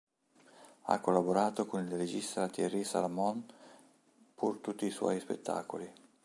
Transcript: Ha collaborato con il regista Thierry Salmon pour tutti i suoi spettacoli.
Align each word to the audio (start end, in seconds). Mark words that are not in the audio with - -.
Ha 0.85 0.99
collaborato 0.99 1.67
con 1.67 1.85
il 1.85 1.91
regista 1.95 2.47
Thierry 2.49 2.83
Salmon 2.83 3.43
pour 4.33 4.57
tutti 4.59 4.87
i 4.87 4.89
suoi 4.89 5.19
spettacoli. 5.19 5.93